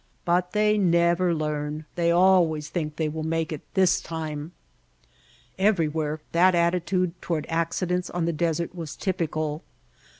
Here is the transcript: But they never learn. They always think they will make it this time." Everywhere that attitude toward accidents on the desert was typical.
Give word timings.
But 0.25 0.53
they 0.53 0.79
never 0.79 1.31
learn. 1.31 1.85
They 1.93 2.09
always 2.09 2.69
think 2.69 2.95
they 2.95 3.07
will 3.07 3.21
make 3.21 3.51
it 3.51 3.61
this 3.75 4.01
time." 4.01 4.51
Everywhere 5.59 6.21
that 6.31 6.55
attitude 6.55 7.13
toward 7.21 7.45
accidents 7.49 8.09
on 8.09 8.25
the 8.25 8.33
desert 8.33 8.73
was 8.73 8.95
typical. 8.95 9.61